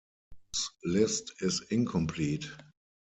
"This 0.51 0.69
list 0.83 1.31
is 1.41 1.61
incomplete" 1.69 2.49